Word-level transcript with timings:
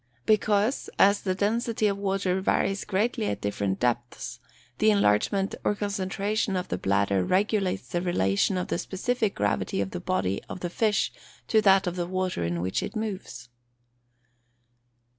_Because, 0.25 0.89
as 0.97 1.21
the 1.21 1.35
density 1.35 1.85
of 1.85 1.95
water 1.95 2.41
varies 2.41 2.85
greatly 2.85 3.27
at 3.27 3.39
different 3.39 3.79
depths, 3.79 4.39
the 4.79 4.89
enlargement 4.89 5.53
or 5.63 5.75
contraction 5.75 6.55
of 6.55 6.69
the 6.69 6.77
bladder 6.79 7.23
regulates 7.23 7.89
the 7.89 8.01
relation 8.01 8.57
of 8.57 8.69
the 8.69 8.79
specific 8.79 9.35
gravity 9.35 9.79
of 9.79 9.91
the 9.91 9.99
body 9.99 10.41
of 10.49 10.61
the 10.61 10.71
fish 10.71 11.13
to 11.49 11.61
that 11.61 11.85
of 11.85 11.97
the 11.97 12.07
water 12.07 12.43
in 12.43 12.61
which 12.61 12.81
it 12.81 12.95
moves. 12.95 13.49